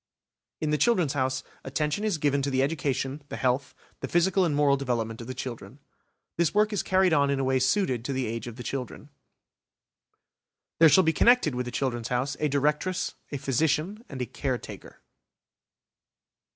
In 0.59 0.71
the 0.71 0.79
"Children's 0.79 1.13
House" 1.13 1.43
attention 1.63 2.03
is 2.03 2.17
given 2.17 2.41
to 2.41 2.49
the 2.49 2.63
education, 2.63 3.21
the 3.29 3.37
health, 3.37 3.75
the 3.99 4.07
physical 4.07 4.43
and 4.45 4.55
moral 4.55 4.75
development 4.75 5.21
of 5.21 5.27
the 5.27 5.35
children. 5.35 5.77
This 6.37 6.55
work 6.55 6.73
is 6.73 6.81
carried 6.81 7.13
on 7.13 7.29
in 7.29 7.39
a 7.39 7.43
way 7.43 7.59
suited 7.59 8.03
to 8.05 8.11
the 8.11 8.25
age 8.25 8.47
of 8.47 8.55
the 8.55 8.63
children. 8.63 9.09
There 10.79 10.89
shall 10.89 11.03
be 11.03 11.13
connected 11.13 11.53
with 11.53 11.67
the 11.67 11.71
"Children's 11.71 12.07
House" 12.07 12.35
a 12.39 12.47
Directress, 12.47 13.13
a 13.31 13.37
Physician, 13.37 14.03
and 14.09 14.19
a 14.23 14.25
Caretaker. 14.25 15.03